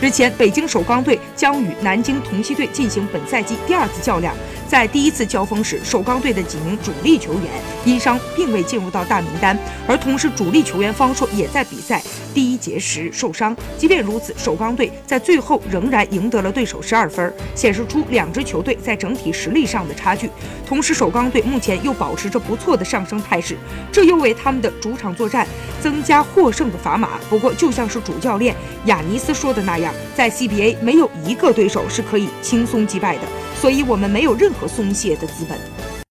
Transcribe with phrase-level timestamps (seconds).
[0.00, 4.32] 日前，北京首钢队将与南京同曦队进行本赛季第二次较量。
[4.68, 7.42] 在第一次交锋时，首钢队的几名主力球员
[7.84, 9.58] 因伤并未进入到大名单，
[9.88, 12.00] 而同时主力球员方硕也在比赛
[12.32, 13.56] 第一节时受伤。
[13.76, 20.30] 即便如此，首钢队在最后仍然赢得了对手十二分，显示出两支球队在整体实力上的差距。
[20.64, 23.56] 同时，首钢队目前又保持着不错的上升态势，
[23.90, 25.44] 这又为他们的主场作战
[25.80, 27.18] 增加获胜的砝码。
[27.28, 28.54] 不过，就像是主教练
[28.86, 33.22] 亚尼斯说的那样，在 CBA 没有一个对手是可以轻松击败的。
[33.60, 35.58] 所以我们没有任何松懈的资本。